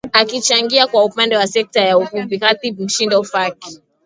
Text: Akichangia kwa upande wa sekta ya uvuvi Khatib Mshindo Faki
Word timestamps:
Akichangia 0.13 0.87
kwa 0.87 1.05
upande 1.05 1.37
wa 1.37 1.47
sekta 1.47 1.81
ya 1.81 1.97
uvuvi 1.97 2.39
Khatib 2.39 2.79
Mshindo 2.81 3.23
Faki 3.23 3.81